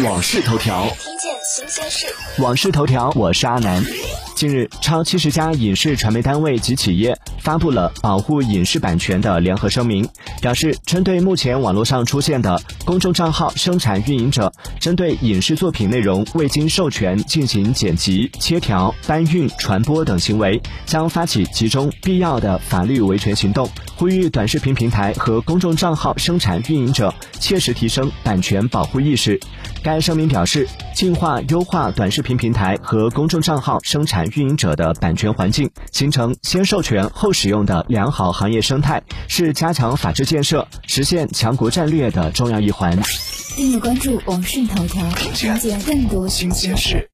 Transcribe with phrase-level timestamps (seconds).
[0.00, 2.06] 往事头条，听见新鲜事。
[2.38, 3.84] 往事头条，我是阿南。
[4.34, 10.08] 近日，超七十家影视传媒单位及企业发布了保护影视版权的联合声明，
[10.40, 14.50] 表示针对目前网络上出现的公众账号生产运营者
[14.80, 29.38] 针对影视作品内容未经授权进行剪辑、切条、搬运、传播等行为，将发起集中必要的法律维权行动，呼吁短视频平台和公众账号生产运营者切实提升版权保护意识。
[29.82, 42.96] 该声明表示，净化优化短视频平台和公众账号生产运营者的版权环境，形成先授权后使用的良好行业生态，是加强法治建设、实现强国战略的重要一环。
[43.56, 47.10] 订阅关注网讯头条，了解更多新鲜事。